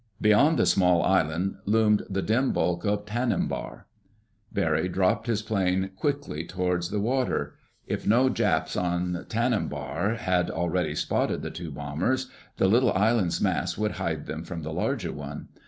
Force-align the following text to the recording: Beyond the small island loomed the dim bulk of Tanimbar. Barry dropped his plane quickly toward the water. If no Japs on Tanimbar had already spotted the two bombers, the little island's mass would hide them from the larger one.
Beyond 0.19 0.57
the 0.57 0.65
small 0.65 1.03
island 1.03 1.57
loomed 1.67 2.07
the 2.09 2.23
dim 2.23 2.53
bulk 2.53 2.85
of 2.85 3.05
Tanimbar. 3.05 3.85
Barry 4.51 4.89
dropped 4.89 5.27
his 5.27 5.43
plane 5.43 5.91
quickly 5.95 6.43
toward 6.43 6.81
the 6.85 6.99
water. 6.99 7.53
If 7.85 8.07
no 8.07 8.27
Japs 8.27 8.75
on 8.75 9.27
Tanimbar 9.29 10.15
had 10.15 10.49
already 10.49 10.95
spotted 10.95 11.43
the 11.43 11.51
two 11.51 11.69
bombers, 11.69 12.31
the 12.57 12.67
little 12.67 12.93
island's 12.93 13.39
mass 13.41 13.77
would 13.77 13.91
hide 14.01 14.25
them 14.25 14.43
from 14.43 14.63
the 14.63 14.73
larger 14.73 15.11
one. 15.13 15.49